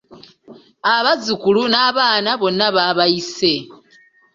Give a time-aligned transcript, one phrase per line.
[0.93, 3.53] Abazzukulu n’abaana bonna baabayise.